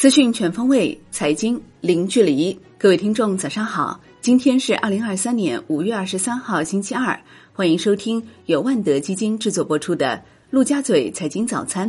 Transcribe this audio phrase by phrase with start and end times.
[0.00, 2.58] 资讯全方位，财经零距离。
[2.78, 4.00] 各位听众，早上好！
[4.22, 7.20] 今天是二零二三年五月二十三号，星期二。
[7.52, 10.16] 欢迎收听由万德基金制作播出的
[10.48, 11.86] 《陆家嘴财经早餐》。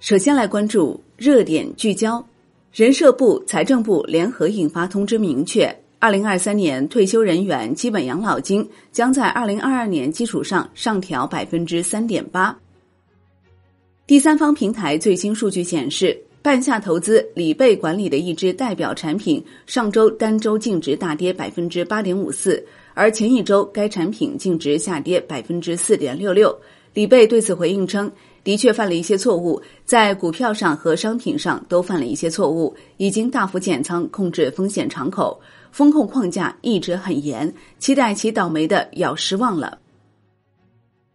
[0.00, 2.22] 首先来关注热点聚焦：
[2.74, 12.54] 人社部、财政部联合印发通知，明确二零二三年退休人员基本养老金将在二零二二年基础上上调百分之三点八。
[14.06, 16.20] 第三方平台最新数据显示。
[16.44, 22.62] 半夏投资李贝管理的一支代表产品，上周单周净值大跌百分之八点五四，
[22.92, 26.54] 而前一周该产品净值下跌百分之四点六六。
[26.92, 28.12] 李贝对此回应称，
[28.44, 35.40] 的确犯了一些错误，在股票上和商品上都犯了一些错误，已经大幅减仓，控制风险敞口，
[35.72, 39.78] 风控框架一直很严，期待其倒霉的要失望了。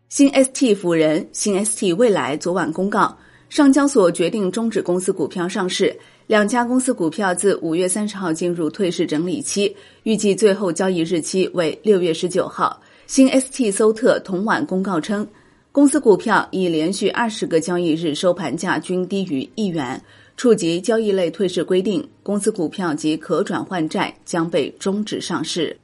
[0.07, 3.16] 新 ST 辅仁、新 ST 未来昨晚公告。
[3.49, 5.95] 上交所决定终止公司股票上市，
[6.28, 12.80] 两家公司股票自五月三十号进入退市整理期，预计最后交易日期为六月十九号。
[13.08, 15.27] 新 ST 搜特同晚公告称，
[15.72, 20.00] 公司股票已连续二十个交易日收盘价均低于一元，
[20.38, 25.75] 触及交易类退市规定，公司股票及可转换债将被终止上市。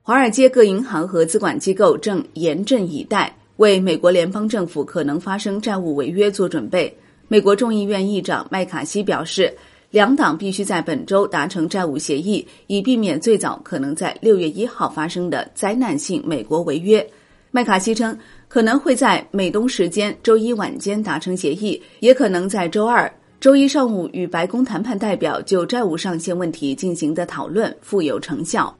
[0.00, 3.36] 华尔街各银行和资管机构正严阵以待。
[3.60, 6.90] 为美国联邦政府可能发生债务违约做准备，
[7.28, 9.54] 美国众议院议长麦卡锡表示，
[9.90, 17.06] 两党必须在本周达成债务协议，以避免最早可能在六月一号发生的灾难性美国违约。
[17.50, 18.16] 麦卡锡称，
[18.48, 28.74] 可能会在美东时间周一晚间达成协议，也可能在周二、周一上午与白宫谈判代表就债务上限问题进行的讨论富有成效。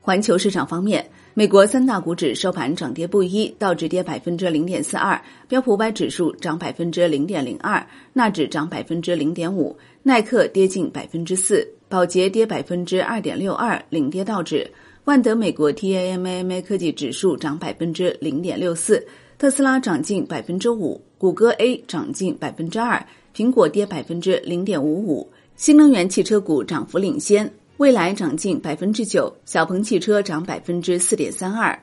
[0.00, 1.08] 环球市场方面。
[1.38, 14.68] 美国三大股指收盘涨跌不一，道指跌百分之零点四二，标普五百指数涨百分之零点零二，纳指涨百分之零点五，耐克跌近百分之四，宝洁跌百分之二点六二，领跌道指。
[15.04, 19.06] 万德美国 TAMA 科技指数涨百分之零点六四，
[19.38, 23.00] 特斯拉涨近百分之五，谷歌 A 涨近百分之二，
[23.32, 27.48] 苹果跌百分之零点五五，新能源汽车股涨幅领先。
[27.78, 31.78] 蔚来涨近百分之九，小鹏汽车涨百分之四点三二。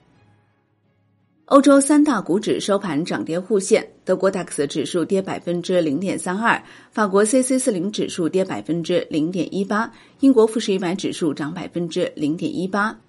[1.46, 6.62] 欧洲三大股指收盘涨跌互现，德国 DAX 指数跌百分之零点三二，
[6.92, 9.90] 法国 c c 四零指数跌百分之零点一八，
[10.20, 13.00] 英国富时一百指数涨百分之零点一八。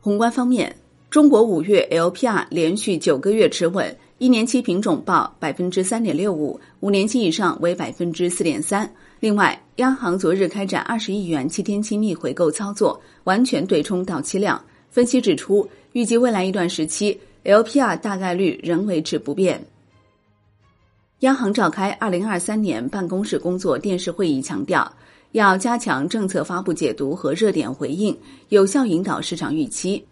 [0.00, 0.76] 宏观方面，
[1.10, 8.88] 中国五月 LPR 连续九个月持稳，一年期品种报百分之三点六五，五年期以上为百分之四点三。
[9.22, 14.60] 另外，央行昨日开展二十亿元七天期逆回购操作，完全对冲到期量。
[14.90, 19.64] 分析指出，预计未来一段时期，LPR 大概率仍维持不变。
[21.20, 24.92] 央行召开二零二三年办公室工作电视会议，强调
[25.30, 28.18] 要加强政策发布解读和热点回应，
[28.48, 30.04] 有效引导市场预期。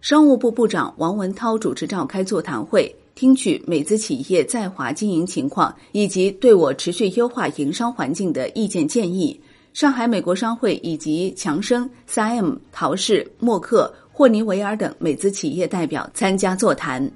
[0.00, 2.96] 商务部部长王文涛主持召开座谈会。
[3.18, 9.38] 听取美资企业在华经营情况以及对我持续优化营商环境的意见建议。
[9.72, 17.10] 上海美国商会以及强生、三 M、陶氏、默克、霍尼韦尔等美资企业代表参加座谈。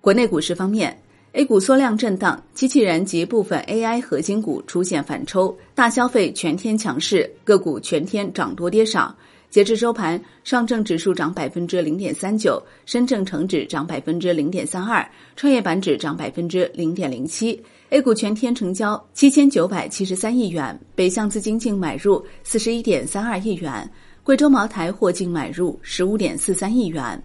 [0.00, 0.96] 国内股市方面
[1.32, 9.12] ，A 股缩量震荡，机器人及部分 AI 核心股出现反抽，大消费全天强势，个股全天涨多跌少。
[9.54, 17.62] 截至收盘，上证指数涨百分之零点三九，深证成指涨百分之零点三二，创业板指涨百分之零点零七。
[17.90, 23.88] A 股全天成交七千九百七十三亿元，北向资金净买入四十一点三二亿元，
[24.24, 27.22] 贵州茅台获净买入十五点四三亿元。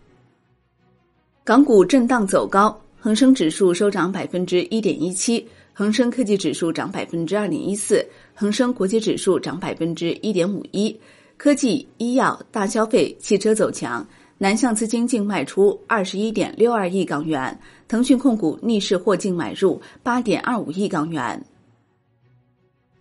[1.44, 10.96] 港股震荡走高，恒生指数收涨百分之一点一七，恒生科技指数涨百分之二点一四，恒生国际指数涨百分之一点五一。
[11.40, 14.06] 科技、医药、大消费、汽车走强，
[14.38, 21.42] 南向资金净卖出二十一点六二亿港元，腾讯控股逆势获净买入八点二五亿港元。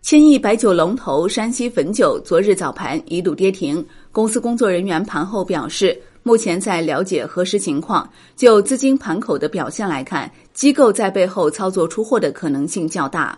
[0.01, 8.09] 千亿白酒龙头山西汾酒昨日早盘一度跌停，公司工作人员盘后表示，目前在了解核实情况。
[8.37, 13.37] 就资金盘口的表现来看，机构在背后操作出货的可能性较大。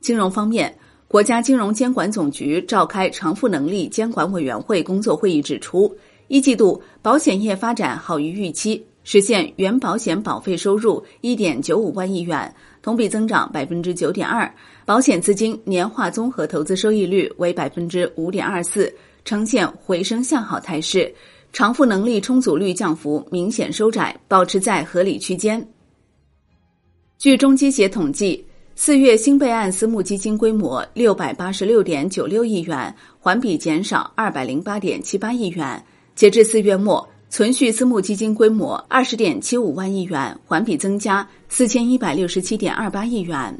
[0.00, 0.72] 金融方面。
[1.10, 5.92] 国家金融监管总局召开偿付能力监管委员会工作会议指出，
[6.28, 14.48] 一季度保险业发展好于预期，实现原保险保费收入一点九五万亿元，同比增长百分之九点二，
[14.84, 21.12] 保险资金年化综合投资收益率为百分之五点二四，呈现回升向好态势，
[21.52, 25.60] 偿付能力充足率降幅明显收窄，保持在合理区间。
[27.18, 28.42] 据中基协统计，
[28.82, 35.84] 四月新备案私募基金规模六百八十六点九六亿元，环比减少二百零八点七八亿元。
[36.14, 43.54] 截至四月末，存续私募基金规模二十点七五万亿元，环比增加四千一百六十七点二八亿元。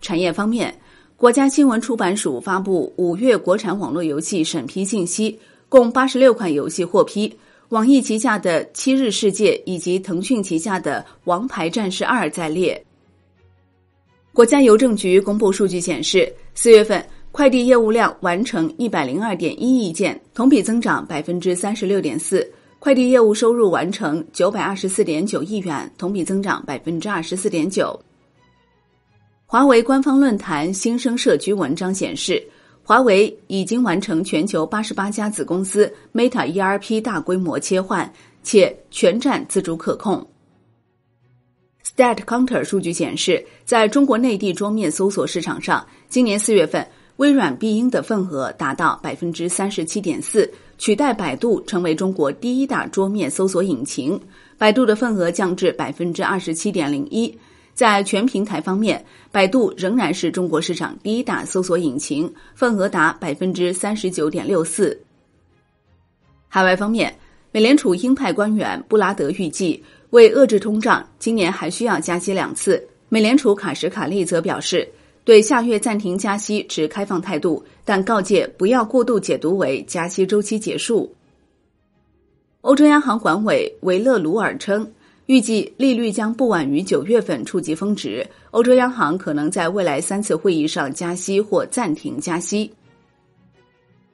[0.00, 0.76] 产业方面，
[1.16, 5.38] 国家新闻出版署发布五月国产网络游戏审批信息，
[5.68, 7.32] 共八十六款游戏获批。
[7.68, 12.84] 网易旗下的《七日世界》以及腾讯旗下的《王牌战士二》在列。
[14.32, 22.38] 国家邮政局公布数据显示，四月份快递业务量完成一百零二点一亿件，同比增长百分之三十六点四；
[22.78, 27.98] 快递业务收入完成九百二十四点九亿元，同比增长百分之二十四点九。
[29.46, 32.42] 华为官方论坛新生社区文章显示。
[32.82, 38.10] 华为已经完成全球八十八家子公司 Meta ERP 大规模切换，
[38.42, 40.26] 且全站自主可控。
[41.96, 54.18] StatCounter 数据显示，在中国内地桌面搜索市场上，今年四月份，微软必应的份额达到百分之三十七点四，取代百度成为中国第一大桌面搜索引擎。
[54.56, 57.36] 百度的份额降至百分之二十七点零一。
[57.72, 59.02] 在全平台方面，
[59.32, 64.98] 百度仍然是中国市场第一大搜索引擎，份额达百分之三十九点六四。
[66.46, 67.14] 海外方面，
[67.52, 72.80] 美联储鹰派官员布拉德预计，为遏制通胀，今年还需要加息两次。
[73.08, 74.88] 美联储卡什卡利则表示，
[75.24, 81.12] 对下月暂停加息持开放态度，但告诫不要过度解读为加息周期结束。
[82.60, 84.90] 欧洲央行管委维勒鲁尔称。
[85.26, 92.68] 预计利率将不晚于九月份触及峰值，欧洲央行可能在未来三次会议上加息或暂停加息。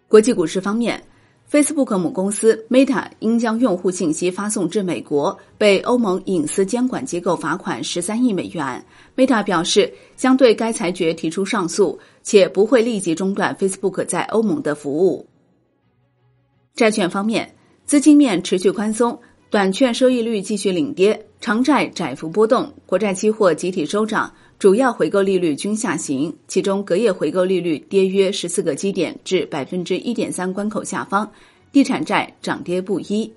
[0.08, 1.02] 国际股市方面
[1.50, 8.84] ，Facebook 母公司 Meta 应将用户信息发送至美国，被欧盟隐私监管机构罚款十三亿美元。
[9.16, 15.26] Meta 表示将对该裁决提出上诉，且不会立即中断 Facebook 在欧盟的服务。
[16.74, 17.54] 债券方面，
[17.84, 19.18] 资金面持续宽松。
[19.48, 31.28] 短券收益率继续领跌，长债窄幅波动，国债期货集体收涨，主要回购利率均下行，其中隔夜回购利率跌约十四个基点至百分之一点三关口下方，
[31.72, 33.30] 地产债涨跌不一。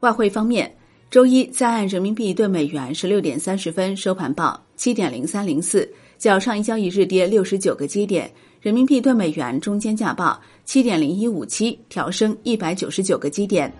[0.00, 0.72] 外汇方面，
[1.10, 8.30] 周一在岸人民币对美元十六点三十分收盘报七点零三零四，较上一交易日跌六十九个基点，
[8.60, 13.72] 人民币对美元中间价报七点零一五七，调升一百九十九个基点。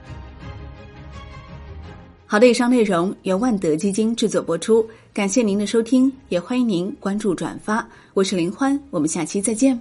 [2.28, 4.84] 好的，以上内容由万德基金制作播出，
[5.14, 7.88] 感谢您的收听，也欢迎您关注转发。
[8.14, 9.80] 我是林欢，我们下期再见。